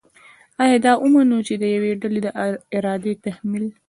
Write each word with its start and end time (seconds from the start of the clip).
آیا 0.63 0.77
دا 0.85 0.91
ومنو 1.01 1.37
چې 1.47 1.53
د 1.61 1.63
یوې 1.75 1.91
ډلې 2.01 2.21
د 2.23 2.27
ارادې 2.77 3.13
تحمیل 3.25 3.65